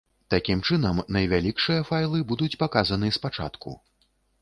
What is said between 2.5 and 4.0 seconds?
паказаны спачатку.